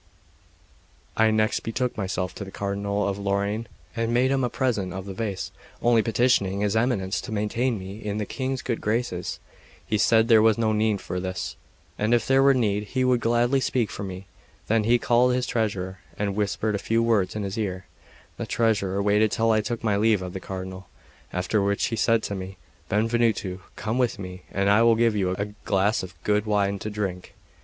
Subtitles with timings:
[1.15, 5.05] I next betook myself to the Cardinal of Lorraine, and made him a present of
[5.05, 9.39] the vase, only petitioning his Eminence to maintain me in the King's good graces.
[9.85, 11.55] He said there was no need for this;
[11.99, 14.25] and if there were need he would gladly speak for me.
[14.67, 17.85] Then he called his treasurer, and whispered a few words in his ear.
[18.37, 20.87] The treasurer waited till I took my leave of the Cardinal;
[21.31, 22.57] after which he said to me:
[22.89, 26.89] "Benvenuto, come with me, and I will give you a glass of good wine to
[26.89, 27.35] drink."